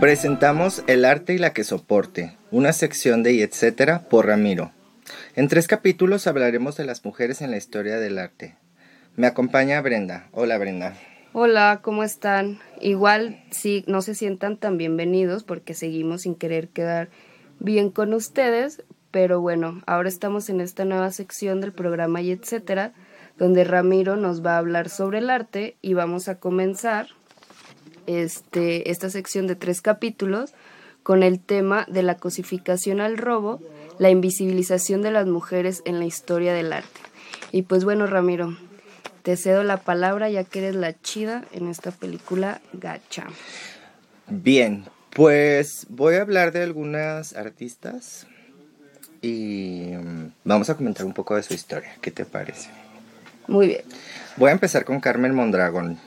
[0.00, 4.70] Presentamos El arte y la que soporte, una sección de y etcétera por Ramiro.
[5.34, 8.54] En tres capítulos hablaremos de las mujeres en la historia del arte.
[9.16, 10.28] Me acompaña Brenda.
[10.30, 10.94] Hola Brenda.
[11.32, 12.60] Hola, ¿cómo están?
[12.80, 17.08] Igual sí, no se sientan tan bienvenidos porque seguimos sin querer quedar
[17.58, 22.92] bien con ustedes, pero bueno, ahora estamos en esta nueva sección del programa y etcétera,
[23.36, 27.17] donde Ramiro nos va a hablar sobre el arte y vamos a comenzar
[28.08, 30.54] este, esta sección de tres capítulos
[31.02, 33.60] con el tema de la cosificación al robo,
[33.98, 37.00] la invisibilización de las mujeres en la historia del arte.
[37.52, 38.56] Y pues bueno, Ramiro,
[39.22, 43.26] te cedo la palabra ya que eres la chida en esta película Gacha.
[44.26, 48.26] Bien, pues voy a hablar de algunas artistas
[49.20, 51.90] y mm, vamos a comentar un poco de su historia.
[52.00, 52.70] ¿Qué te parece?
[53.46, 53.82] Muy bien.
[54.36, 55.98] Voy a empezar con Carmen Mondragón,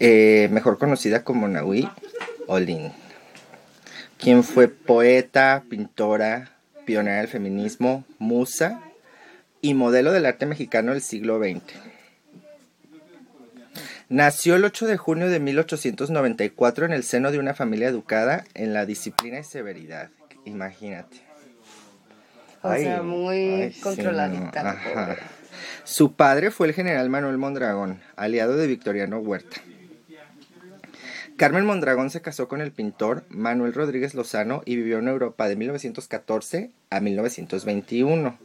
[0.00, 1.88] eh, mejor conocida como Nahui
[2.46, 2.90] Olin,
[4.18, 6.50] quien fue poeta, pintora,
[6.86, 8.80] pionera del feminismo, musa
[9.60, 11.62] y modelo del arte mexicano del siglo XX.
[14.08, 18.74] Nació el 8 de junio de 1894 en el seno de una familia educada en
[18.74, 20.08] la disciplina y severidad.
[20.44, 21.22] Imagínate.
[22.62, 25.16] O sea, muy controladita.
[25.84, 29.60] Su padre fue el general Manuel Mondragón, aliado de Victoriano Huerta.
[31.40, 35.56] Carmen Mondragón se casó con el pintor Manuel Rodríguez Lozano y vivió en Europa de
[35.56, 38.38] 1914 a 1921.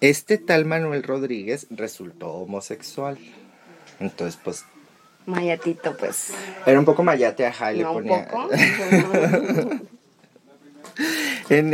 [0.00, 3.16] Este tal Manuel Rodríguez resultó homosexual.
[4.00, 4.64] Entonces, pues.
[5.26, 6.32] Mayatito, pues.
[6.66, 8.28] Era un poco mayate, ajá, y le ponía.
[11.50, 11.72] en,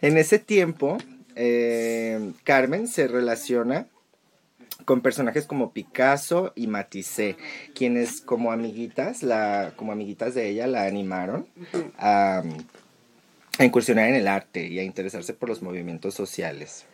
[0.00, 0.96] en, ese tiempo,
[1.36, 3.88] eh, Carmen se relaciona
[4.84, 7.36] con personajes como Picasso y Matisse,
[7.74, 11.46] quienes como amiguitas, la, como amiguitas de ella la animaron
[11.98, 12.42] a,
[13.58, 16.86] a incursionar en el arte y a interesarse por los movimientos sociales.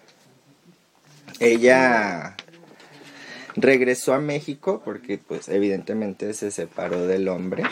[1.40, 2.36] Ella
[3.56, 7.62] regresó a México porque pues evidentemente se separó del hombre.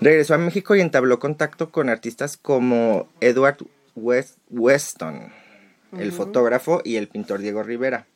[0.00, 3.58] Regresó a México y entabló contacto con artistas como Edward
[3.96, 5.32] Weston,
[5.98, 8.06] el fotógrafo, y el pintor Diego Rivera.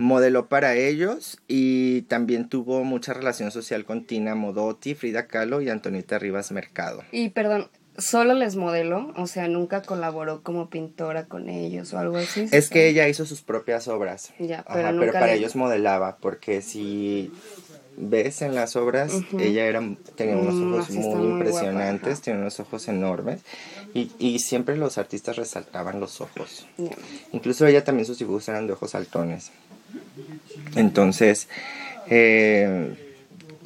[0.00, 5.68] Modeló para ellos y también tuvo mucha relación social con Tina Modotti, Frida Kahlo y
[5.68, 7.04] Antonita Rivas Mercado.
[7.12, 7.68] Y perdón,
[7.98, 12.48] solo les modeló, o sea, nunca colaboró como pintora con ellos o algo así.
[12.50, 14.32] Es que ella hizo sus propias obras.
[14.38, 17.30] Ya, pero, pero para ellos modelaba, porque si
[17.98, 19.82] ves en las obras, ella era,
[20.14, 23.42] tenía unos mm, ojos muy, impresionantes, tenía unos ojos enormes
[23.92, 26.66] y, y, siempre los artistas resaltaban los ojos.
[27.32, 29.50] Incluso ella también sus dibujos eran de ojos saltones.
[30.76, 31.48] Entonces,
[32.08, 32.94] eh,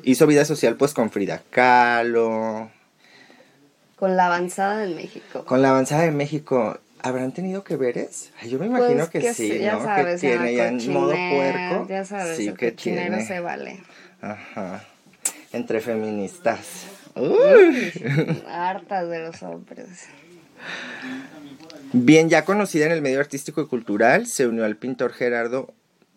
[0.02, 2.70] hizo vida social pues con Frida Kahlo,
[4.04, 5.44] con la avanzada de México.
[5.46, 6.78] Con la avanzada de México.
[7.00, 8.32] ¿Habrán tenido que veres?
[8.46, 9.78] yo me imagino pues que, sí, ya.
[9.80, 11.86] Sabes, que tiene ya en modo puerco.
[11.88, 13.24] Ya sabes, sí, el que tiene.
[13.26, 13.80] se vale.
[14.20, 14.84] Ajá.
[15.52, 16.86] Entre feministas.
[18.46, 19.86] hartas de los hombres.
[21.92, 25.72] Bien ya conocida en el medio artístico y cultural, se unió al pintor Gerardo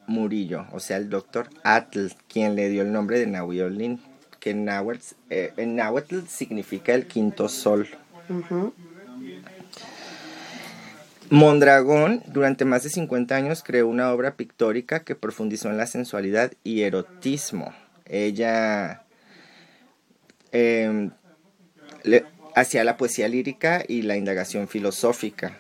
[0.08, 4.00] Murillo, o sea, el doctor Atl, quien le dio el nombre de Nahui
[4.40, 7.88] que en náhuatl, eh, en significa el quinto sol.
[11.30, 16.54] Mondragón durante más de 50 años creó una obra pictórica que profundizó en la sensualidad
[16.64, 17.74] y erotismo.
[18.06, 19.04] Ella
[20.54, 21.12] em,
[22.56, 25.58] hacía la poesía lírica y la indagación filosófica.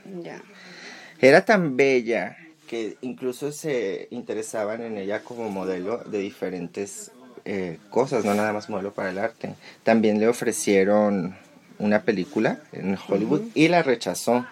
[1.19, 7.11] Era tan bella que incluso se interesaban en ella como modelo de diferentes
[7.45, 9.55] eh, cosas, no nada más modelo para el arte.
[9.83, 11.36] También le ofrecieron
[11.80, 14.45] una película en Hollywood y la rechazó,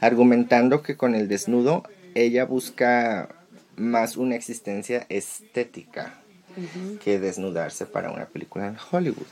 [0.00, 1.84] argumentando que con el desnudo
[2.14, 3.28] ella busca
[3.76, 6.18] más una existencia estética
[7.02, 9.26] que desnudarse para una película en Hollywood.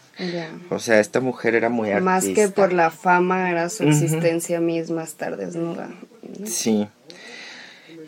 [0.70, 2.04] O sea, esta mujer era muy artista.
[2.04, 5.90] Más que por la fama era su existencia misma estar desnuda.
[6.46, 6.88] Sí.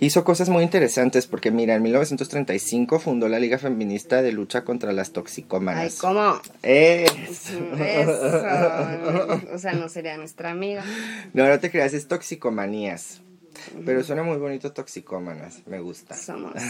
[0.03, 4.91] Hizo cosas muy interesantes porque, mira, en 1935 fundó la Liga Feminista de Lucha contra
[4.91, 5.81] las Toxicomanas.
[5.81, 6.41] Ay, ¿cómo?
[6.61, 7.77] Eso.
[7.79, 9.55] Eso.
[9.55, 10.83] O sea, no sería nuestra amiga.
[11.35, 13.21] No, no te creas, es Toxicomanías.
[13.87, 16.17] Pero suena muy bonito Toxicómanas, me gusta.
[16.17, 16.55] Somos.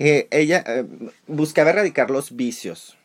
[0.00, 0.84] Eh, ella eh,
[1.26, 2.96] buscaba erradicar los vicios.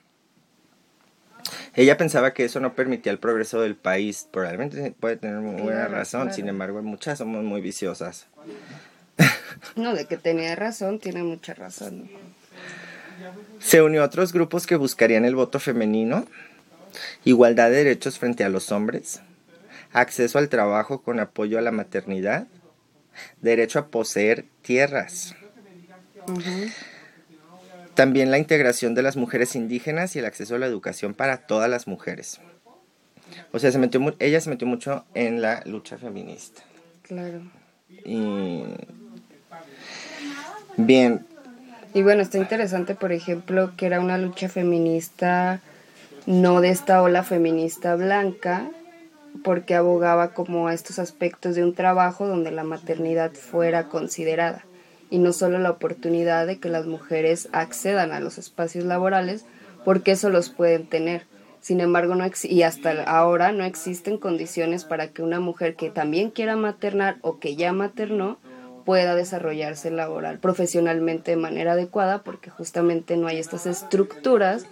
[1.75, 4.27] Ella pensaba que eso no permitía el progreso del país.
[4.31, 8.27] Probablemente puede tener muy buena razón, sin embargo, muchas somos muy viciosas.
[9.75, 12.09] No, de que tenía razón, tiene mucha razón.
[13.59, 16.25] Se unió a otros grupos que buscarían el voto femenino,
[17.23, 19.21] igualdad de derechos frente a los hombres,
[19.91, 22.47] acceso al trabajo con apoyo a la maternidad,
[23.41, 25.35] derecho a poseer tierras.
[27.95, 31.69] También la integración de las mujeres indígenas y el acceso a la educación para todas
[31.69, 32.39] las mujeres.
[33.51, 36.63] O sea, se metió, ella se metió mucho en la lucha feminista.
[37.03, 37.41] Claro.
[38.03, 38.63] Y
[40.77, 41.25] bien.
[41.93, 45.61] Y bueno, está interesante, por ejemplo, que era una lucha feminista
[46.25, 48.69] no de esta ola feminista blanca,
[49.43, 54.65] porque abogaba como a estos aspectos de un trabajo donde la maternidad fuera considerada
[55.13, 59.45] y no solo la oportunidad de que las mujeres accedan a los espacios laborales
[59.85, 61.27] porque eso los pueden tener.
[61.61, 66.31] Sin embargo, no y hasta ahora no existen condiciones para que una mujer que también
[66.31, 68.39] quiera maternar o que ya maternó
[68.85, 74.65] pueda desarrollarse laboral profesionalmente de manera adecuada porque justamente no hay estas estructuras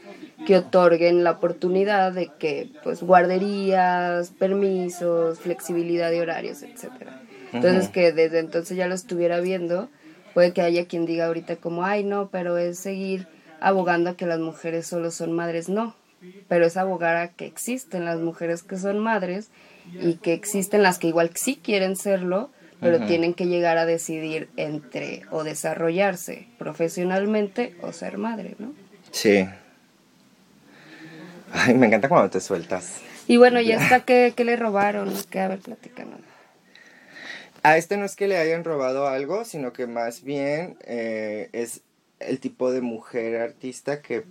[0.47, 7.21] que otorguen la oportunidad de que pues guarderías, permisos, flexibilidad de horarios, etcétera.
[7.53, 9.87] Entonces que desde entonces ya lo estuviera viendo,
[10.33, 13.27] puede que haya quien diga ahorita como, "Ay, no, pero es seguir
[13.59, 15.95] abogando a que las mujeres solo son madres." No,
[16.47, 19.49] pero es abogar a que existen las mujeres que son madres
[19.99, 22.49] y que existen las que igual sí quieren serlo,
[22.79, 28.73] pero tienen que llegar a decidir entre o desarrollarse profesionalmente o ser madre, ¿no?
[29.11, 29.47] Sí,
[31.53, 33.01] Ay, me encanta cuando te sueltas.
[33.27, 36.17] Y bueno, ya está que, le robaron, que a ver, platicando.
[37.63, 41.81] A este no es que le hayan robado algo, sino que más bien eh, es
[42.19, 44.23] el tipo de mujer artista que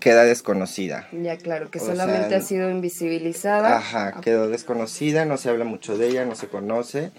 [0.00, 1.08] queda desconocida.
[1.12, 3.76] Ya, claro, que solamente ha sido invisibilizada.
[3.76, 7.10] Ajá, quedó desconocida, no se habla mucho de ella, no se conoce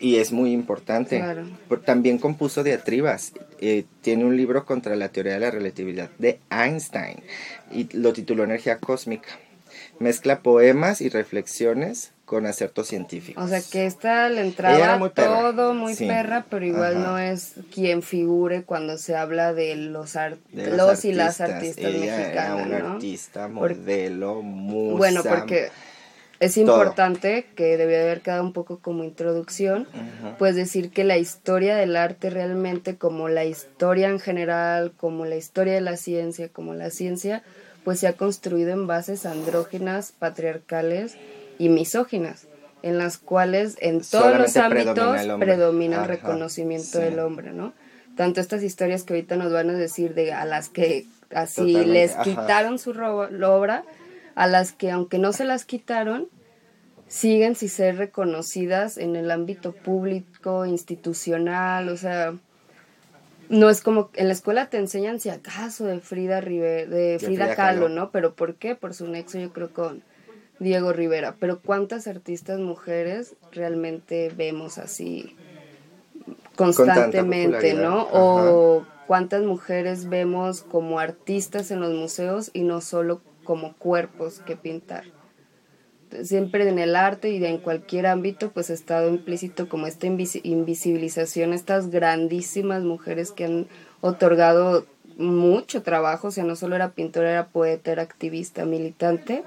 [0.00, 1.24] y es muy importante.
[1.84, 3.32] También compuso diatribas.
[3.60, 7.22] Eh, tiene un libro contra la teoría de la relatividad de Einstein
[7.72, 9.28] y lo tituló Energía Cósmica.
[9.98, 13.42] Mezcla poemas y reflexiones con acertos científicos.
[13.42, 18.64] O sea que esta le entraba todo muy perra, pero igual no es quien figure
[18.64, 20.14] cuando se habla de los,
[20.52, 22.36] los, y las artistas mexicanas.
[22.36, 24.98] Era un artista, modelo, musa.
[24.98, 25.70] Bueno, porque
[26.40, 29.88] es importante, que debía haber quedado un poco como introducción,
[30.38, 35.36] pues decir que la historia del arte realmente, como la historia en general, como la
[35.36, 37.42] historia de la ciencia, como la ciencia,
[37.84, 41.16] pues se ha construido en bases andrógenas, patriarcales
[41.58, 42.46] y misóginas,
[42.82, 47.72] en las cuales en todos los ámbitos predomina el, reconocimiento del hombre, ¿no?
[48.16, 52.14] Tanto estas historias que ahorita nos van a decir de a las que así les
[52.16, 53.84] quitaron su obra,
[54.38, 56.28] a las que aunque no se las quitaron,
[57.08, 62.34] siguen sin ser reconocidas en el ámbito público, institucional, o sea,
[63.48, 67.88] no es como en la escuela te enseñan si acaso de Frida de Frida, Kahlo,
[67.88, 68.12] ¿no?
[68.12, 68.76] Pero ¿por qué?
[68.76, 70.04] Por su nexo yo creo con
[70.60, 75.34] Diego Rivera, pero ¿cuántas artistas mujeres realmente vemos así
[76.54, 78.06] constantemente, ¿no?
[78.12, 84.56] O cuántas mujeres vemos como artistas en los museos y no solo como cuerpos que
[84.56, 85.04] pintar.
[86.22, 91.54] Siempre en el arte y en cualquier ámbito pues ha estado implícito como esta invisibilización,
[91.54, 93.66] estas grandísimas mujeres que han
[94.02, 94.84] otorgado
[95.16, 99.44] mucho trabajo, o sea, no solo era pintora, era poeta, era activista, militante,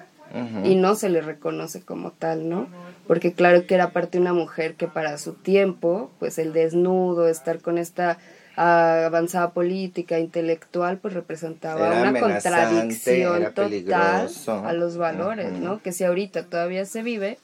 [0.63, 2.70] y no se le reconoce como tal, ¿no?
[3.05, 7.27] Porque claro que era parte de una mujer que para su tiempo, pues el desnudo,
[7.27, 8.17] estar con esta
[8.55, 15.81] avanzada política, intelectual, pues representaba una contradicción total a los valores, ¿no?
[15.81, 17.38] Que si ahorita todavía se vive,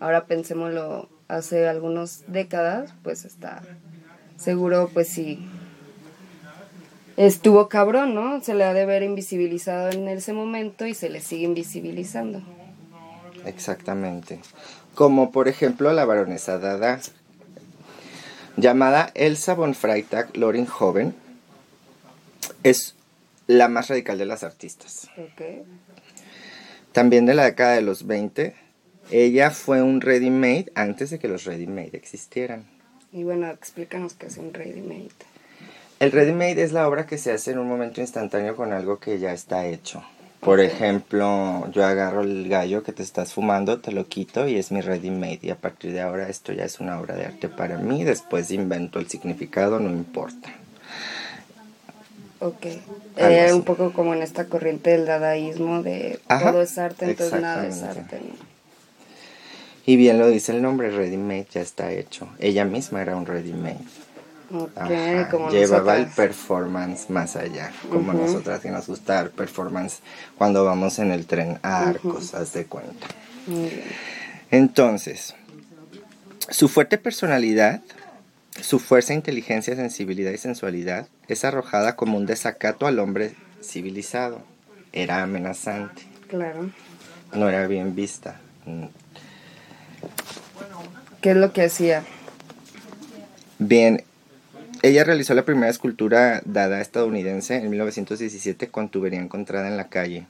[0.00, 3.62] ahora pensémoslo hace algunas décadas, pues está
[4.36, 5.46] seguro, pues sí,
[7.16, 8.40] estuvo cabrón, ¿no?
[8.40, 12.42] Se le ha de ver invisibilizado en ese momento y se le sigue invisibilizando.
[13.44, 14.40] Exactamente.
[14.94, 17.00] Como por ejemplo la baronesa Dada,
[18.56, 21.14] llamada Elsa von Freitag Loring Joven,
[22.62, 22.94] es
[23.46, 25.08] la más radical de las artistas.
[26.92, 28.54] También de la década de los 20,
[29.10, 32.66] ella fue un ready-made antes de que los ready-made existieran.
[33.12, 35.10] Y bueno, explícanos qué es un ready-made.
[36.00, 39.18] El ready-made es la obra que se hace en un momento instantáneo con algo que
[39.18, 40.02] ya está hecho.
[40.40, 44.70] Por ejemplo, yo agarro el gallo que te estás fumando, te lo quito y es
[44.70, 45.40] mi ready made.
[45.42, 48.04] Y a partir de ahora esto ya es una obra de arte para mí.
[48.04, 50.50] Después invento el significado, no importa.
[52.40, 52.66] Ok.
[53.16, 57.66] Eh, un poco como en esta corriente del dadaísmo de todo es arte, entonces nada
[57.66, 58.20] es arte.
[59.86, 62.28] Y bien lo dice el nombre, ready made, ya está hecho.
[62.38, 63.78] Ella misma era un ready made.
[65.50, 70.00] Llevaba el performance más allá, como nosotras que nos gusta el performance
[70.38, 73.06] cuando vamos en el tren a Arcos, haz de cuenta.
[74.50, 75.34] Entonces,
[76.48, 77.82] su fuerte personalidad,
[78.60, 84.42] su fuerza, inteligencia, sensibilidad y sensualidad es arrojada como un desacato al hombre civilizado.
[84.92, 86.02] Era amenazante.
[86.28, 86.70] Claro.
[87.34, 88.40] No era bien vista.
[91.20, 92.04] ¿Qué es lo que hacía?
[93.58, 94.04] Bien,
[94.82, 100.26] ella realizó la primera escultura dada estadounidense en 1917 con tubería encontrada en la calle,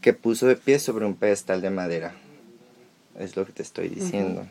[0.00, 2.14] que puso de pie sobre un pedestal de madera.
[3.18, 4.46] Es lo que te estoy diciendo.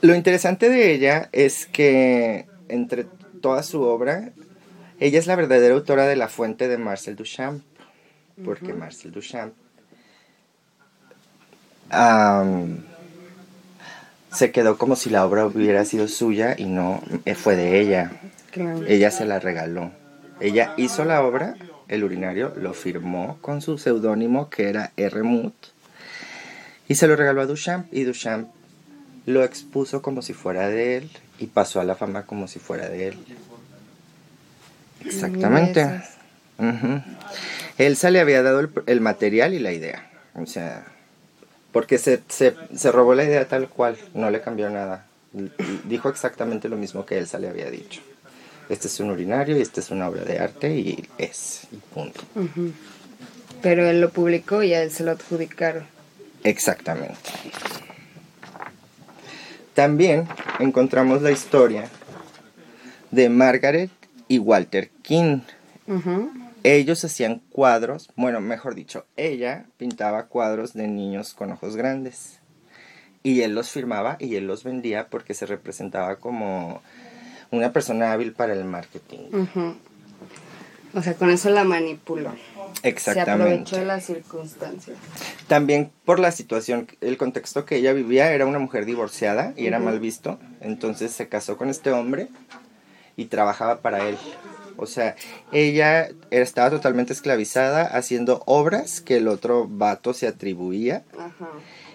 [0.00, 3.06] Lo interesante de ella es que entre
[3.40, 4.32] toda su obra,
[5.00, 7.62] ella es la verdadera autora de la fuente de Marcel Duchamp,
[8.44, 9.54] porque Marcel Duchamp
[14.34, 18.12] se quedó como si la obra hubiera sido suya y no eh, fue de ella.
[18.86, 19.92] Ella se la regaló.
[20.40, 21.56] Ella hizo la obra,
[21.88, 25.22] el urinario, lo firmó con su seudónimo que era R.
[25.22, 25.54] Mut
[26.88, 28.48] y se lo regaló a Duchamp y Duchamp
[29.26, 32.88] lo expuso como si fuera de él y pasó a la fama como si fuera
[32.88, 33.18] de él.
[35.04, 36.02] Exactamente.
[37.78, 40.10] Elsa le había dado el, material y la idea.
[40.34, 40.86] O sea,
[41.74, 45.06] porque se, se, se, robó la idea tal cual, no le cambió nada.
[45.88, 48.00] Dijo exactamente lo mismo que Elsa le había dicho.
[48.68, 52.20] Este es un urinario y esta es una obra de arte y es, y punto.
[53.60, 55.84] Pero él lo publicó y a él se lo adjudicaron.
[56.44, 57.16] Exactamente.
[59.74, 60.28] También
[60.60, 61.88] encontramos la historia
[63.10, 63.90] de Margaret
[64.28, 65.40] y Walter King.
[66.64, 72.40] Ellos hacían cuadros, bueno, mejor dicho, ella pintaba cuadros de niños con ojos grandes.
[73.22, 76.82] Y él los firmaba y él los vendía porque se representaba como
[77.50, 79.76] una persona hábil para el marketing.
[80.94, 82.34] O sea, con eso la manipuló.
[82.82, 83.24] Exactamente.
[83.24, 84.96] Se aprovechó de las circunstancias.
[85.48, 89.80] También por la situación, el contexto que ella vivía, era una mujer divorciada y era
[89.80, 90.38] mal visto.
[90.60, 92.28] Entonces se casó con este hombre
[93.16, 94.16] y trabajaba para él.
[94.76, 95.16] O sea,
[95.52, 101.04] ella estaba totalmente esclavizada haciendo obras que el otro vato se atribuía.
[101.18, 101.50] Ajá.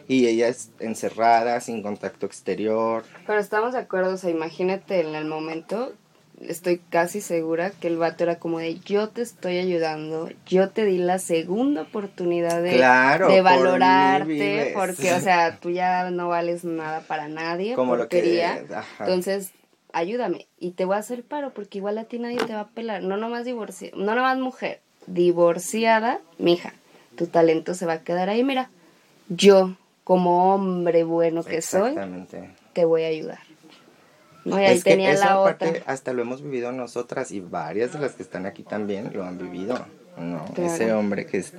[0.08, 3.04] Y ella es encerrada, sin contacto exterior.
[3.28, 5.94] Pero estamos de acuerdo, o sea, imagínate en el momento
[6.42, 10.86] estoy casi segura que el vato era como de yo te estoy ayudando, yo te
[10.86, 17.02] di la segunda oportunidad de, de valorarte, porque o sea, tú ya no vales nada
[17.02, 19.52] para nadie, como porquería, lo que, entonces
[19.94, 22.68] ayúdame y te voy a hacer paro porque igual a ti nadie te va a
[22.70, 26.74] pelar, no nomás divorciada, no nomás mujer, divorciada, mija,
[27.16, 28.70] tu talento se va a quedar ahí, mira,
[29.30, 31.96] yo como hombre bueno que soy,
[32.74, 33.40] te voy a ayudar.
[34.46, 38.46] Es que esa parte hasta lo hemos vivido nosotras y varias de las que están
[38.46, 39.86] aquí también lo han vivido.
[40.20, 41.54] No, ese hombre que es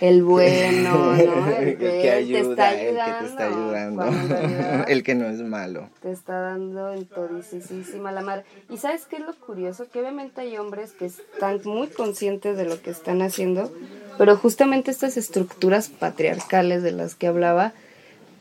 [0.00, 1.14] el bueno, ¿no?
[1.56, 4.04] El que, ayuda, el que te está ayudando,
[4.88, 5.88] el que no es malo.
[6.00, 8.44] Te está dando en todisísima la madre.
[8.68, 12.64] Y sabes qué es lo curioso, que obviamente hay hombres que están muy conscientes de
[12.64, 13.72] lo que están haciendo,
[14.18, 17.72] pero justamente estas estructuras patriarcales de las que hablaba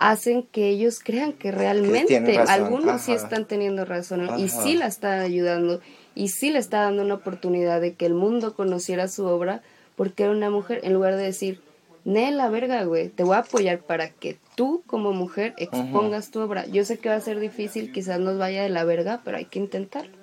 [0.01, 5.21] hacen que ellos crean que realmente algunos sí están teniendo razón y sí la está
[5.21, 5.79] ayudando
[6.15, 9.61] y sí le está dando una oportunidad de que el mundo conociera su obra
[9.95, 11.61] porque era una mujer en lugar de decir,
[12.03, 16.39] ne la verga, güey, te voy a apoyar para que tú como mujer expongas tu
[16.39, 16.65] obra.
[16.65, 19.45] Yo sé que va a ser difícil, quizás nos vaya de la verga, pero hay
[19.45, 20.17] que intentarlo.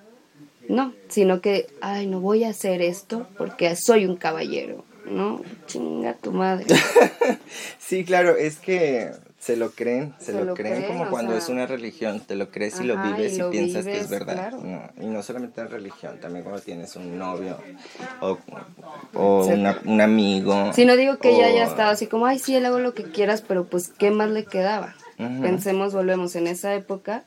[0.69, 4.85] No, sino que, ay, no voy a hacer esto porque soy un caballero.
[5.07, 6.67] No, chinga tu madre.
[7.79, 12.21] sí, claro, es que se lo creen, se, lo, creen, como cuando es una religión,
[12.21, 14.53] te lo crees y lo vives y, piensas que es verdad.
[15.01, 17.57] y no solamente en religión, también cuando tienes un novio
[18.21, 20.73] o, un amigo.
[20.73, 23.05] Si no digo que ella ya estaba así como, ay, sí, él hago lo que
[23.05, 24.97] quieras, pero pues, ¿qué más le quedaba?
[25.17, 27.25] Pensemos, volvemos en esa época,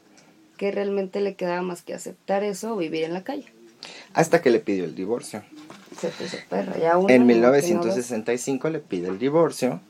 [0.57, 3.45] que realmente le quedaba más que aceptar eso o vivir en la calle.
[4.13, 5.43] Hasta que le pidió el divorcio.
[5.99, 9.81] Se puso perra, ya En 1965 le pide el divorcio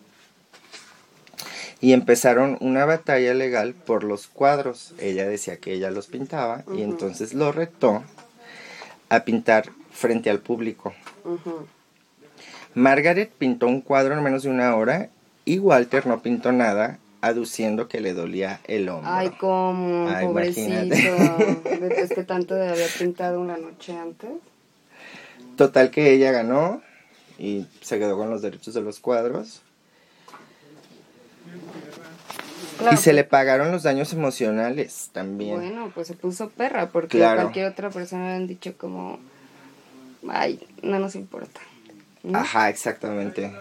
[1.82, 4.94] y empezaron una batalla legal por los cuadros.
[5.00, 8.04] Ella decía que ella los pintaba y entonces lo retó
[9.10, 10.94] a pintar frente al público.
[12.76, 15.10] Margaret pintó un cuadro en menos de una hora
[15.44, 19.12] y Walter no pintó nada, aduciendo que le dolía el hombro.
[19.12, 20.96] Ay, cómo, pobrecito.
[21.98, 24.30] es que tanto había pintado una noche antes.
[25.58, 26.82] Total que ella ganó
[27.40, 29.64] y se quedó con los derechos de los cuadros
[32.92, 35.56] y se le pagaron los daños emocionales también.
[35.56, 39.20] Bueno, pues se puso perra, porque cualquier otra persona le han dicho como,
[40.30, 41.62] ay, no nos importa.
[42.34, 43.52] Ajá, exactamente.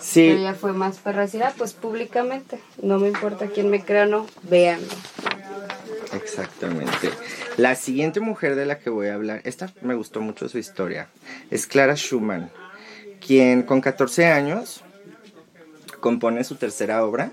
[0.00, 0.28] Sí.
[0.28, 4.06] Pero ella fue más perra, ah, pues públicamente, no me importa quién me crea o
[4.06, 4.86] no, véanlo.
[6.12, 7.10] Exactamente.
[7.56, 11.08] La siguiente mujer de la que voy a hablar, esta me gustó mucho su historia,
[11.50, 12.50] es Clara Schumann,
[13.24, 14.84] quien con 14 años
[16.00, 17.32] compone su tercera obra,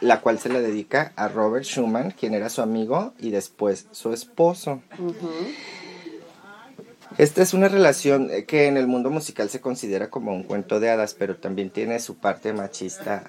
[0.00, 4.12] la cual se la dedica a Robert Schumann, quien era su amigo y después su
[4.12, 4.80] esposo.
[7.18, 10.90] Esta es una relación que en el mundo musical se considera como un cuento de
[10.90, 13.24] hadas, pero también tiene su parte machista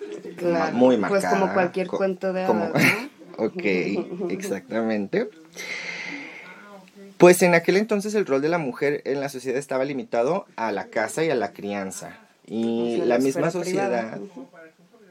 [0.73, 1.21] muy marcada.
[1.21, 2.83] Pues como cualquier cuento de hadas.
[3.37, 3.63] ok,
[4.29, 5.29] exactamente.
[7.17, 10.71] Pues en aquel entonces el rol de la mujer en la sociedad estaba limitado a
[10.71, 12.17] la casa y a la crianza.
[12.53, 14.19] Y la, misma sociedad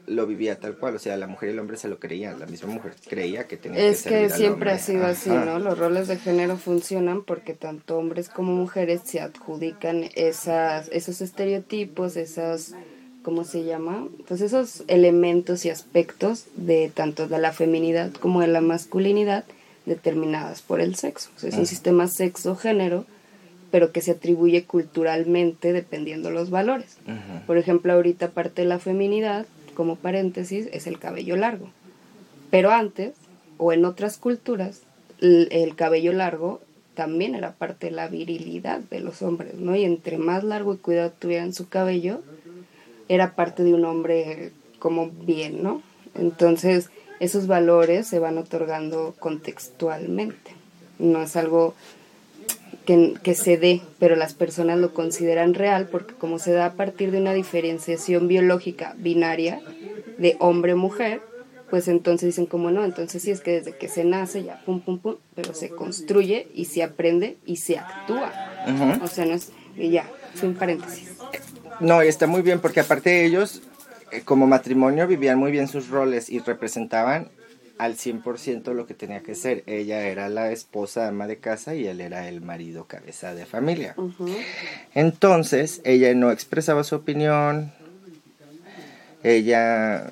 [0.05, 2.45] lo vivía tal cual, o sea, la mujer y el hombre se lo creían, la
[2.45, 5.57] misma mujer creía que tenía es que Es que siempre ha sido así, ¿no?
[5.57, 12.15] Los roles de género funcionan porque tanto hombres como mujeres se adjudican esas, esos estereotipos,
[12.15, 12.75] esas,
[13.23, 14.07] ¿cómo se llama?
[14.27, 19.45] Pues esos elementos y aspectos de tanto de la feminidad como de la masculinidad
[19.87, 21.31] determinadas por el sexo.
[21.41, 23.07] es un sistema sexo-género,
[23.71, 26.97] pero que se atribuye culturalmente dependiendo los valores.
[27.47, 31.69] Por ejemplo, ahorita parte de la feminidad, como paréntesis, es el cabello largo.
[32.49, 33.13] Pero antes,
[33.57, 34.81] o en otras culturas,
[35.21, 36.61] el, cabello largo
[36.95, 39.75] también era parte de la virilidad de los hombres, ¿no?
[39.75, 42.21] Y entre más largo y cuidado tuvieran su cabello,
[43.07, 45.81] era parte de un hombre como bien, ¿no?
[46.15, 46.89] Entonces,
[47.21, 50.51] esos valores se van otorgando contextualmente.
[50.99, 51.75] No es algo
[52.91, 56.73] que, que, se dé, pero las personas lo consideran real porque como se da a
[56.73, 59.61] partir de una diferenciación biológica binaria
[60.17, 61.21] de hombre-mujer,
[61.69, 64.81] pues entonces dicen como no, entonces sí es que desde que se nace ya pum
[64.81, 68.33] pum pum, pero se construye y se aprende y se actúa.
[69.01, 71.13] O sea, no es y ya, sin paréntesis.
[71.79, 73.61] No, y está muy bien porque aparte de ellos
[74.11, 77.29] eh, como matrimonio vivían muy bien sus roles y representaban
[77.77, 79.63] al 100% lo que tenía que ser.
[79.65, 83.95] Ella era la esposa ama de casa y él era el marido cabeza de familia.
[84.93, 87.71] Entonces, ella no expresaba su opinión.
[89.23, 90.09] Ella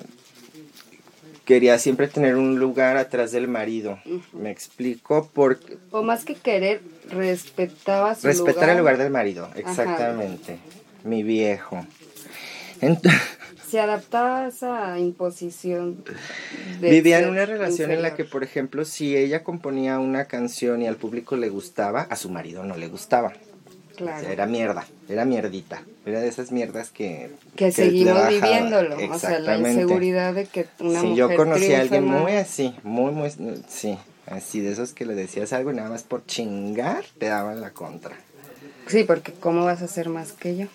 [1.44, 3.98] quería siempre tener un lugar atrás del marido.
[4.32, 5.78] Me explico porque...
[5.90, 10.58] O más que querer, respetaba su Respetar el lugar del marido, exactamente.
[11.02, 11.84] Mi viejo.
[12.80, 13.20] Entonces
[13.70, 16.04] se adaptaba a esa imposición.
[16.80, 20.88] Vivía en una relación en la que, por ejemplo, si ella componía una canción y
[20.88, 23.32] al público le gustaba, a su marido no le gustaba.
[23.96, 24.26] Claro.
[24.28, 25.82] era mierda, era mierdita.
[26.06, 27.30] Era de esas mierdas que...
[27.54, 28.96] Que, seguimos viviéndolo.
[29.12, 33.12] O sea, la inseguridad de que una sí, yo conocí a alguien muy así, muy,
[33.12, 33.30] muy...
[33.68, 37.60] Sí, así de esos que le decías algo y nada más por chingar te daban
[37.60, 38.16] la contra.
[38.86, 40.66] Sí, porque ¿cómo vas a ser más que yo?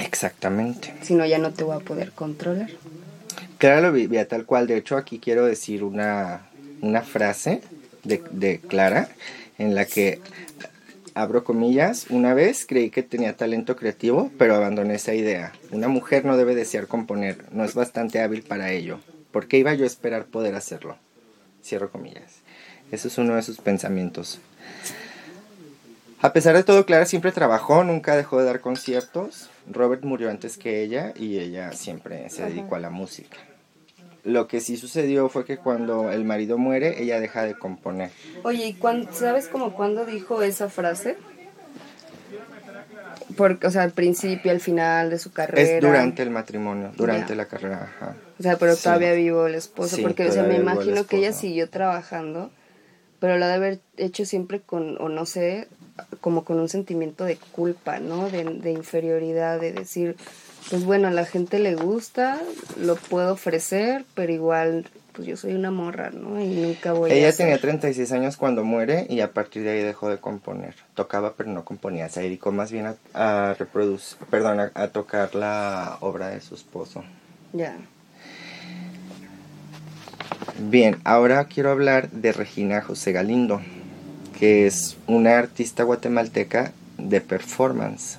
[0.00, 0.94] Exactamente.
[1.02, 2.70] Si no, ya no te voy a poder controlar.
[3.58, 4.66] Clara lo vivía tal cual.
[4.66, 6.46] De hecho, aquí quiero decir una,
[6.80, 7.62] una frase
[8.02, 9.08] de, de Clara
[9.58, 10.20] en la que
[11.14, 15.52] abro comillas, una vez creí que tenía talento creativo, pero abandoné esa idea.
[15.70, 18.98] Una mujer no debe desear componer, no es bastante hábil para ello.
[19.30, 20.96] ¿Por qué iba yo a esperar poder hacerlo?
[21.62, 22.42] Cierro comillas.
[22.90, 24.40] Eso es uno de sus pensamientos.
[26.20, 29.50] A pesar de todo, Clara siempre trabajó, nunca dejó de dar conciertos.
[29.70, 33.38] Robert murió antes que ella y ella siempre se dedicó a la música.
[34.24, 38.10] Lo que sí sucedió fue que cuando el marido muere, ella deja de componer.
[38.42, 38.78] Oye, ¿y
[39.12, 41.16] sabes como cuándo dijo esa frase?
[43.36, 45.76] Porque, o sea, al principio, al final de su carrera.
[45.76, 48.16] Es durante el matrimonio, durante la carrera.
[48.38, 49.98] O sea, pero todavía vivo el esposo.
[50.02, 52.50] porque, o sea, me imagino que ella siguió trabajando,
[53.20, 55.68] pero lo de haber hecho siempre con, o no sé,
[56.20, 58.28] como con un sentimiento de culpa, ¿no?
[58.28, 60.16] De, inferioridad, de decir,
[60.70, 62.40] pues bueno, a la gente le gusta,
[62.78, 66.40] lo puedo ofrecer, pero igual, pues yo soy una morra, ¿no?
[66.40, 67.28] Y nunca voy Ella a...
[67.28, 70.74] Ella tenía 36 años cuando muere y a partir de ahí dejó de componer.
[70.94, 72.08] Tocaba, pero no componía.
[72.08, 77.04] Se dedicó más bien a, reproducir, perdón, a, a tocar la obra de su esposo.
[77.52, 77.76] Ya.
[80.58, 83.60] Bien, ahora quiero hablar de Regina José Galindo
[84.38, 88.18] que es una artista guatemalteca de performance.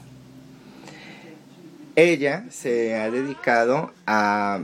[1.96, 4.62] Ella se ha dedicado a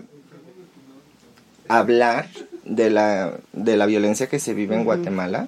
[1.68, 2.28] hablar
[2.66, 5.48] de la, de la violencia que se vive en Guatemala,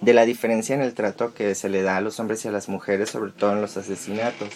[0.00, 2.52] de la diferencia en el trato que se le da a los hombres y a
[2.52, 4.50] las mujeres, sobre todo en los asesinatos.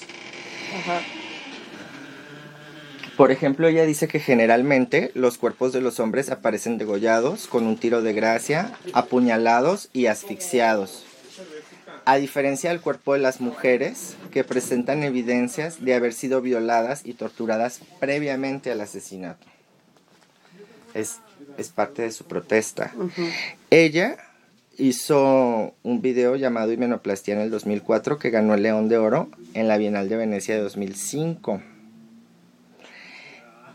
[3.17, 7.77] Por ejemplo, ella dice que generalmente los cuerpos de los hombres aparecen degollados, con un
[7.77, 11.05] tiro de gracia, apuñalados y asfixiados.
[12.05, 17.13] A diferencia del cuerpo de las mujeres, que presentan evidencias de haber sido violadas y
[17.13, 19.47] torturadas previamente al asesinato.
[20.95, 21.21] Es,
[21.75, 22.93] parte de su protesta.
[23.71, 24.17] Ella
[24.79, 29.69] hizo un video llamado Himenoplastia en el 2004 que ganó el León de Oro en
[29.69, 31.63] la Bienal de Venecia de 2005.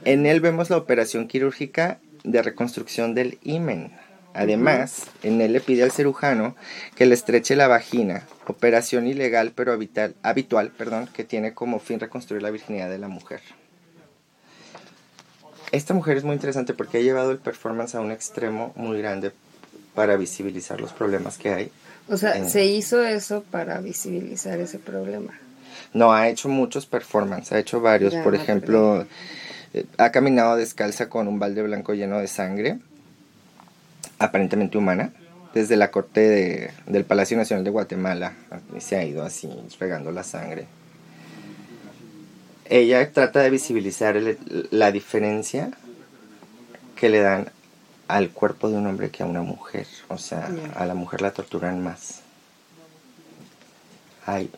[0.08, 3.92] En él vemos la operación quirúrgica de reconstrucción del himen.
[4.34, 6.56] Además, en él le pide al cirujano
[6.96, 12.00] que le estreche la vagina, operación ilegal pero habitual, habitual perdón, que tiene como fin
[12.00, 13.42] reconstruir la virginidad de la mujer.
[15.74, 19.34] Esta mujer es muy interesante porque ha llevado el performance a un extremo muy grande
[19.94, 21.72] para visibilizar los problemas que hay.
[22.08, 25.38] O sea, se hizo eso para visibilizar ese problema.
[25.94, 28.16] No, ha hecho muchos performances, ha hecho varios.
[28.16, 29.06] Por ejemplo,
[29.98, 32.80] ha caminado descalza con un balde blanco lleno de sangre,
[34.20, 35.12] aparentemente humana,
[35.54, 38.34] desde la corte del Palacio Nacional de Guatemala.
[38.80, 40.68] Se ha ido así, regando la sangre.
[42.70, 44.22] Ella trata de visibilizar
[44.72, 45.72] la diferencia
[46.96, 47.50] que le dan
[48.08, 49.88] al cuerpo de un hombre que a una mujer.
[50.10, 52.22] O sea, a la mujer la torturan más.
[54.26, 54.50] Ay,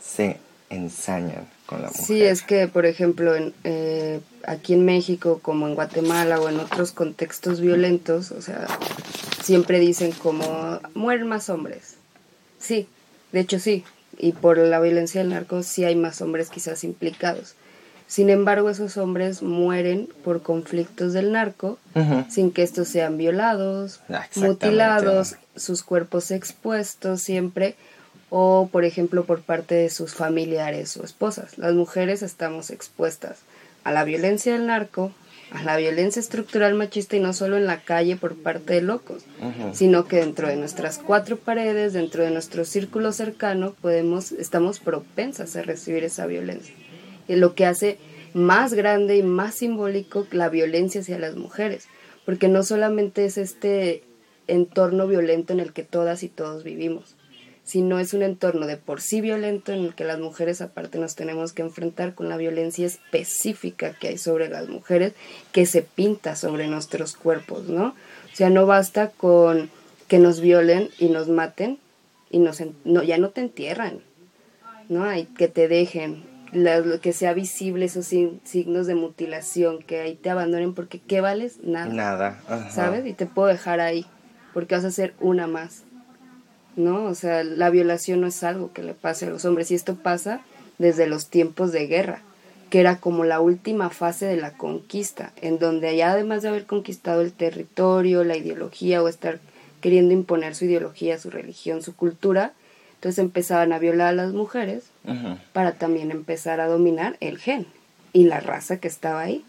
[0.00, 0.38] se
[0.74, 2.04] ensañan con la mujer.
[2.04, 6.60] Sí, es que, por ejemplo, en, eh, aquí en México, como en Guatemala o en
[6.60, 8.66] otros contextos violentos, o sea,
[9.42, 11.96] siempre dicen como mueren más hombres.
[12.58, 12.88] Sí,
[13.32, 13.84] de hecho sí.
[14.16, 17.54] Y por la violencia del narco sí hay más hombres quizás implicados.
[18.06, 21.78] Sin embargo, esos hombres mueren por conflictos del narco
[22.28, 27.76] sin que estos sean violados, ah, mutilados, sus cuerpos expuestos siempre
[28.30, 31.58] o, por ejemplo, por parte de sus familiares o esposas.
[31.58, 33.40] Las mujeres estamos expuestas
[33.84, 35.12] a la violencia del narco,
[35.50, 39.24] a la violencia estructural machista y no solo en la calle por parte de locos,
[39.72, 45.54] sino que dentro de nuestras cuatro paredes, dentro de nuestro círculo cercano, podemos, estamos propensas
[45.56, 46.74] a recibir esa violencia
[47.28, 47.98] lo que hace
[48.32, 51.88] más grande y más simbólico la violencia hacia las mujeres,
[52.24, 54.02] porque no solamente es este
[54.46, 57.13] entorno violento en el que todas y todos vivimos,
[57.64, 61.16] sino es un entorno de por sí violento en el que las mujeres aparte nos
[61.16, 65.14] tenemos que enfrentar con la violencia específica que hay sobre las mujeres
[65.50, 67.86] que se pinta sobre nuestros cuerpos, ¿no?
[67.86, 69.70] O sea, no basta con
[70.08, 71.78] que nos violen y nos maten
[72.30, 74.00] y nos no, ya no te entierran,
[74.90, 75.04] ¿no?
[75.04, 80.30] Hay que te dejen, lo que sea visible esos signos de mutilación, que ahí te
[80.30, 81.58] abandonen porque ¿qué vales?
[81.62, 81.92] Nada.
[81.92, 82.70] Nada.
[82.70, 83.06] ¿Sabes?
[83.06, 84.04] Y te puedo dejar ahí
[84.52, 85.83] porque vas a ser una más.
[86.76, 87.04] ¿No?
[87.04, 89.94] O sea, la violación no es algo que le pase a los hombres y esto
[89.94, 90.40] pasa
[90.78, 92.22] desde los tiempos de guerra,
[92.70, 96.66] que era como la última fase de la conquista, en donde allá además de haber
[96.66, 99.38] conquistado el territorio, la ideología o estar
[99.80, 102.52] queriendo imponer su ideología, su religión, su cultura,
[102.94, 104.84] entonces empezaban a violar a las mujeres
[105.52, 107.66] para también empezar a dominar el gen
[108.14, 109.44] y la raza que estaba ahí.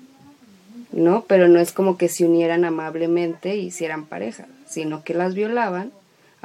[0.92, 1.24] ¿No?
[1.26, 5.92] Pero no es como que se unieran amablemente e hicieran pareja, sino que las violaban,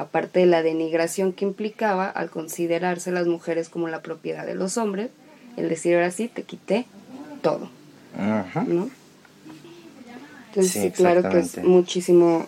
[0.01, 4.79] aparte de la denigración que implicaba al considerarse las mujeres como la propiedad de los
[4.79, 5.11] hombres,
[5.59, 6.87] el decir ahora sí, te quité
[7.43, 7.69] todo.
[8.67, 8.91] ¿No?
[10.49, 12.47] Entonces sí claro que es muchísimo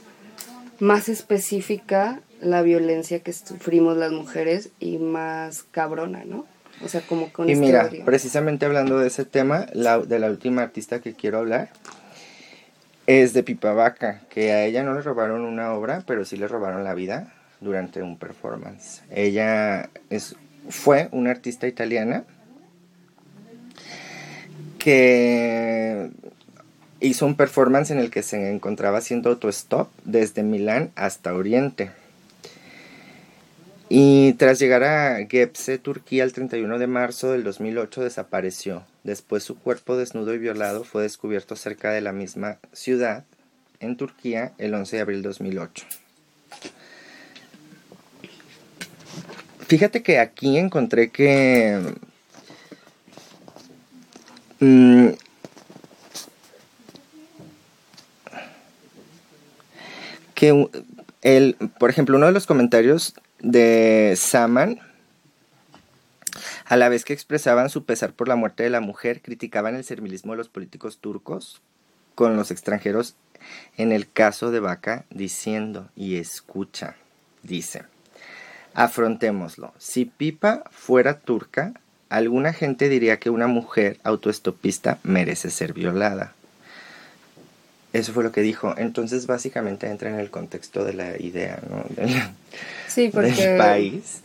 [0.81, 6.47] más específica la violencia que sufrimos las mujeres y más cabrona, ¿no?
[6.83, 10.29] O sea, como con Y este mira, precisamente hablando de ese tema, la, de la
[10.29, 11.69] última artista que quiero hablar
[13.07, 16.49] es de Pipa Vaca, que a ella no le robaron una obra, pero sí le
[16.49, 19.03] robaron la vida durante un performance.
[19.11, 20.37] Ella es,
[20.68, 22.25] fue una artista italiana
[24.79, 26.11] que
[27.01, 31.90] hizo un performance en el que se encontraba haciendo autostop desde Milán hasta Oriente.
[33.88, 38.85] Y tras llegar a Gebze, Turquía, el 31 de marzo del 2008 desapareció.
[39.05, 43.25] Después su cuerpo desnudo y violado fue descubierto cerca de la misma ciudad,
[43.81, 45.85] en Turquía, el 11 de abril de 2008.
[49.72, 51.80] Fíjate que aquí encontré que...
[54.61, 55.12] Mm,
[60.35, 60.68] que
[61.22, 64.78] el, por ejemplo, uno de los comentarios de Saman,
[66.66, 69.85] a la vez que expresaban su pesar por la muerte de la mujer, criticaban el
[69.85, 71.62] servilismo de los políticos turcos
[72.14, 73.16] con los extranjeros
[73.78, 76.96] en el caso de Vaca, diciendo, y escucha,
[77.42, 77.85] dice,
[78.74, 81.74] afrontémoslo, si Pipa fuera turca,
[82.08, 86.35] alguna gente diría que una mujer autoestopista merece ser violada.
[87.92, 88.74] Eso fue lo que dijo.
[88.78, 91.85] Entonces, básicamente entra en el contexto de la idea, ¿no?
[92.88, 93.56] sí, porque...
[93.58, 94.22] país.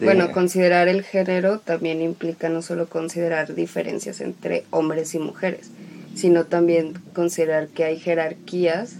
[0.00, 5.70] Bueno, considerar el género también implica no solo considerar diferencias entre hombres y mujeres,
[6.16, 8.96] sino también considerar que hay jerarquías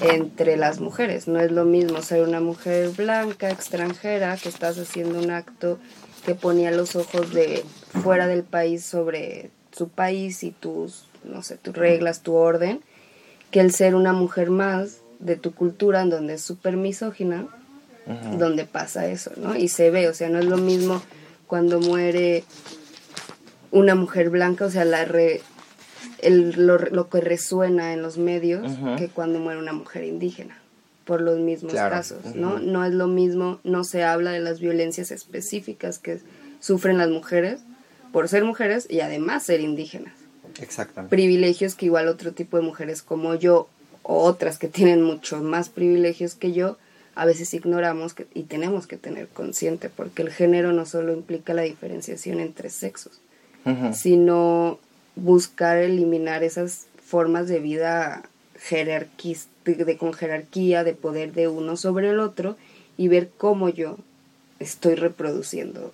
[0.00, 1.28] entre las mujeres.
[1.28, 5.78] No es lo mismo ser una mujer blanca, extranjera, que estás haciendo un acto
[6.24, 7.64] que ponía los ojos de
[8.02, 12.80] fuera del país sobre su país y tus, no sé, tus reglas, tu orden,
[13.50, 17.46] que el ser una mujer más de tu cultura en donde es súper misógina,
[18.38, 19.54] donde pasa eso, ¿no?
[19.54, 21.00] Y se ve, o sea, no es lo mismo
[21.46, 22.42] cuando muere
[23.70, 25.04] una mujer blanca, o sea, la
[26.22, 30.58] el, lo, que resuena en los medios que cuando muere una mujer indígena,
[31.04, 32.58] por los mismos casos, ¿no?
[32.58, 36.20] No es lo mismo, no se habla de las violencias específicas que
[36.60, 37.60] sufren las mujeres
[38.12, 40.14] por ser mujeres y además ser indígenas.
[40.60, 41.14] Exactamente.
[41.14, 43.68] Privilegios que igual otro tipo de mujeres como yo
[44.02, 46.76] o otras que tienen muchos más privilegios que yo,
[47.14, 51.54] a veces ignoramos que, y tenemos que tener consciente, porque el género no solo implica
[51.54, 53.20] la diferenciación entre sexos,
[53.92, 54.78] sino
[55.16, 58.22] buscar eliminar esas formas de vida
[59.64, 62.56] de, con jerarquía, de poder de uno sobre el otro
[62.96, 63.96] y ver cómo yo
[64.60, 65.92] estoy reproduciendo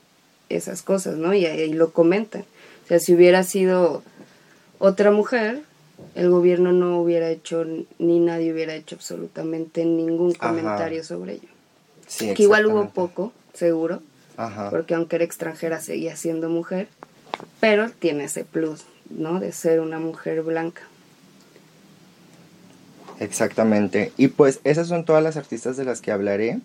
[0.49, 1.35] esas cosas, ¿no?
[1.35, 2.43] Y ahí lo comentan.
[2.85, 4.03] O sea, si hubiera sido
[4.79, 5.63] otra mujer,
[6.15, 7.65] el gobierno no hubiera hecho,
[7.99, 11.49] ni nadie hubiera hecho absolutamente ningún comentario sobre ello.
[12.07, 14.01] Sí, que igual hubo poco, seguro,
[14.71, 16.89] porque aunque era extranjera seguía siendo mujer,
[17.61, 19.41] pero tiene ese plus, ¿no?
[19.41, 20.83] De ser una mujer blanca.
[23.21, 24.13] Exactamente.
[24.17, 26.61] Y pues esas son todas las artistas de las que hablaré.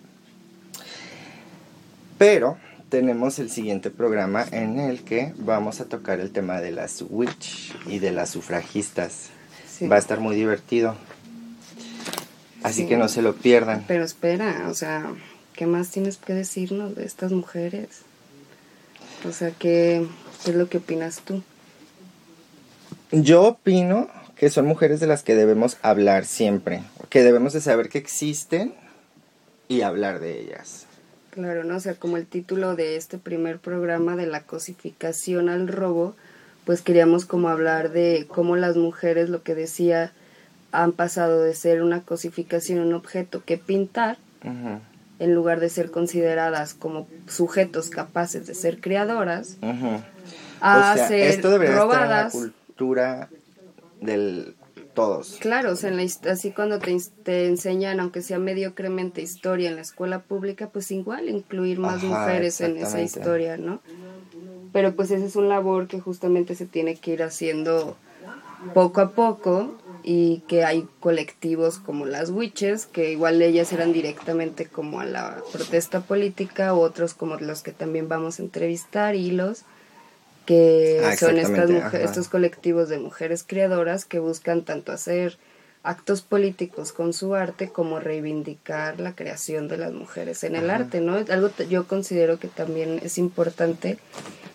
[2.18, 2.56] Pero
[2.88, 7.74] tenemos el siguiente programa en el que vamos a tocar el tema de las witch
[7.86, 9.30] y de las sufragistas.
[9.90, 10.94] Va a estar muy divertido.
[12.62, 13.84] Así que no se lo pierdan.
[13.86, 15.12] Pero espera, o sea,
[15.54, 17.88] ¿qué más tienes que decirnos de estas mujeres?
[19.28, 20.06] O sea, ¿qué,
[20.44, 21.42] qué es lo que opinas tú?
[23.22, 27.88] Yo opino que son mujeres de las que debemos hablar siempre, que debemos de saber
[27.88, 28.74] que existen
[29.68, 30.86] y hablar de ellas.
[31.30, 31.76] Claro, ¿no?
[31.76, 36.16] O sea, como el título de este primer programa de la cosificación al robo,
[36.64, 40.12] pues queríamos como hablar de cómo las mujeres, lo que decía,
[40.72, 46.74] han pasado de ser una cosificación, un objeto que pintar, en lugar de ser consideradas
[46.74, 49.56] como sujetos capaces de ser creadoras,
[50.60, 52.36] a ser esto robadas
[54.00, 54.54] del
[54.94, 55.38] todos.
[55.40, 55.92] Claro, o sea,
[56.30, 61.28] así cuando te, te, enseñan, aunque sea mediocremente historia en la escuela pública, pues igual
[61.28, 63.80] incluir más mujeres en esa historia, ¿no?
[64.72, 67.96] Pero pues esa es una labor que justamente se tiene que ir haciendo
[68.72, 74.66] poco a poco y que hay colectivos como las witches, que igual ellas eran directamente
[74.66, 79.64] como a la protesta política, otros como los que también vamos a entrevistar, hilos,
[80.46, 85.38] que ah, son estas estos colectivos de mujeres creadoras que buscan tanto hacer
[85.82, 91.00] actos políticos con su arte como reivindicar la creación de las mujeres en el arte,
[91.00, 91.16] ¿no?
[91.16, 93.98] Algo yo considero que también es importante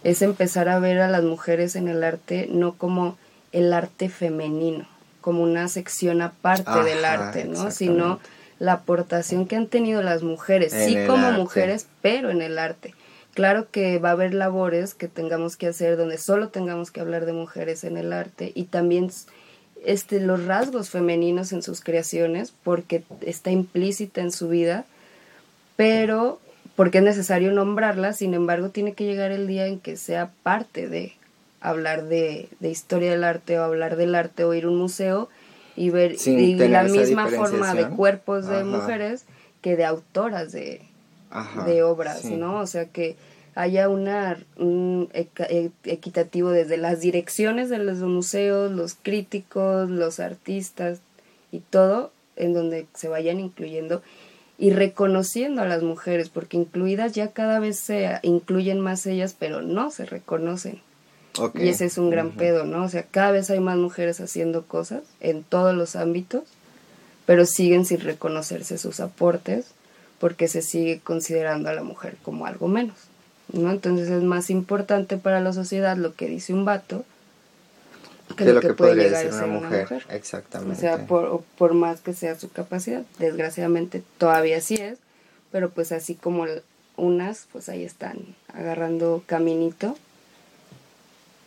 [0.04, 3.18] es empezar a ver a las mujeres en el arte no como
[3.52, 4.88] el arte femenino,
[5.22, 7.70] como una sección aparte del arte, ¿no?
[7.70, 8.20] Sino
[8.58, 12.94] la aportación que han tenido las mujeres, sí como mujeres, pero en el arte.
[13.40, 17.26] Claro que va a haber labores que tengamos que hacer donde solo tengamos que hablar
[17.26, 19.10] de mujeres en el arte y también
[19.86, 24.84] este, los rasgos femeninos en sus creaciones porque está implícita en su vida,
[25.78, 26.42] pero
[26.76, 30.90] porque es necesario nombrarla, sin embargo tiene que llegar el día en que sea parte
[30.90, 31.14] de
[31.62, 35.30] hablar de, historia del arte o hablar del arte o ir a un museo
[35.78, 39.24] y ver la misma forma de cuerpos de mujeres
[39.62, 40.89] que de autoras de,
[41.66, 42.60] de obras, ¿no?
[42.60, 43.16] O sea que
[43.56, 45.28] haya una, un e,
[45.84, 51.00] equitativo desde las direcciones de los museos, los críticos, los artistas
[51.52, 54.02] y todo, en donde se vayan incluyendo
[54.58, 59.62] y reconociendo a las mujeres, porque incluidas ya cada vez se incluyen más ellas, pero
[59.62, 60.82] no se reconocen.
[61.54, 62.84] Y ese es un gran pedo, ¿no?
[62.84, 66.44] O sea, cada vez hay más mujeres haciendo cosas en todos los ámbitos,
[67.26, 69.68] pero siguen sin reconocerse sus aportes
[70.20, 72.98] porque se sigue considerando a la mujer como algo menos.
[73.52, 73.72] ¿no?
[73.72, 77.06] Entonces es más importante para la sociedad lo que dice un vato
[78.38, 80.06] que, lo, que, puede llegar a ser una mujer.
[80.10, 80.74] Exactamente.
[80.74, 83.02] O sea, por, por más que sea su capacidad.
[83.18, 85.00] Desgraciadamente todavía sí es,
[85.52, 86.46] pero pues así como
[86.96, 88.20] unas, pues ahí están
[88.54, 89.98] agarrando caminito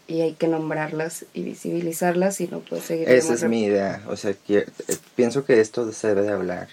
[0.09, 3.09] y hay que nombrarlas y visibilizarlas y no puede seguir.
[3.09, 4.67] Esa es mi idea, o sea, eh,
[5.15, 6.69] pienso que esto se debe de hablar.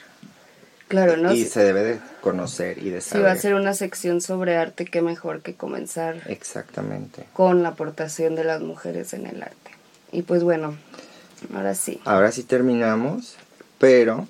[0.89, 1.31] Claro, ¿no?
[1.31, 3.21] Y se debe de conocer y de saber.
[3.21, 6.23] Si va a ser una sección sobre arte, qué mejor que comenzar.
[6.25, 7.27] Exactamente.
[7.33, 9.71] Con la aportación de las mujeres en el arte.
[10.11, 10.75] Y pues bueno,
[11.53, 12.01] ahora sí.
[12.05, 13.35] Ahora sí terminamos,
[13.77, 14.27] pero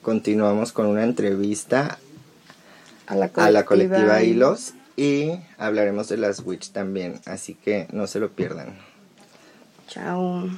[0.00, 1.98] continuamos con una entrevista
[3.06, 7.88] a la colectiva, a la colectiva Hilos y hablaremos de las Witch también, así que
[7.92, 8.78] no se lo pierdan.
[9.86, 10.48] Chao.